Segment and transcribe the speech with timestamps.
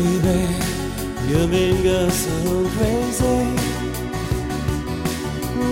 [0.00, 3.40] You've been going so crazy.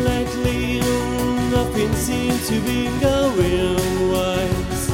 [0.05, 0.81] Lately
[1.51, 4.87] nothing seems to be going wise.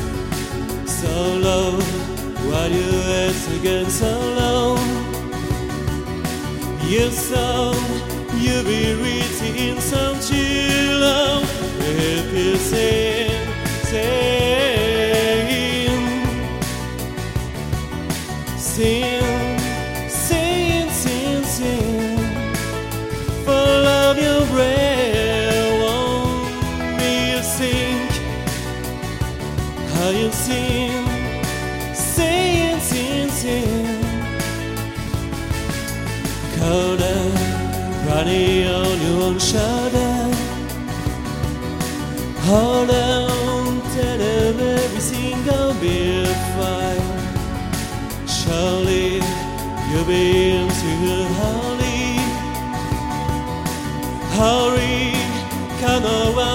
[0.87, 1.15] So
[1.47, 1.81] low,
[2.49, 4.77] why do you ask again so low?
[6.87, 7.73] You saw
[8.37, 11.03] you be reaching some chill
[11.81, 12.92] If you sing,
[30.33, 31.07] You sing,
[31.95, 34.03] sing, sing, sing.
[38.07, 40.31] Running on your own shoulder
[42.47, 47.09] Hold on, tell them everything gonna be fine
[48.27, 49.21] Surely
[49.89, 50.93] you'll be into
[51.41, 52.03] hurry
[54.37, 55.13] Hurry,
[55.81, 56.52] come around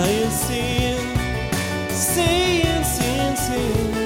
[0.00, 0.98] How you sing,
[1.90, 3.99] sing, sing, sing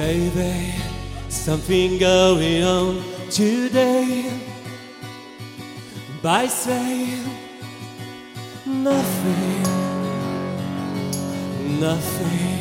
[0.00, 0.72] Baby,
[1.28, 4.32] something going on today.
[6.22, 7.28] By saying
[8.64, 9.62] nothing,
[11.78, 12.60] nothing,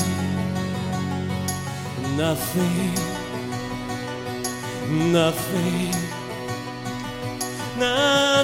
[2.17, 2.93] nothing,
[5.13, 5.95] nothing.
[7.79, 8.43] Na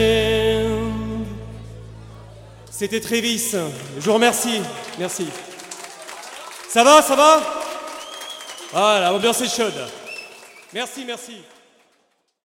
[2.81, 3.51] C'était Trévis.
[3.95, 4.59] Je vous remercie.
[4.97, 5.27] Merci.
[6.67, 7.39] Ça va, ça va?
[8.71, 9.87] Voilà, l'ambiance est chaude.
[10.73, 11.43] Merci, merci.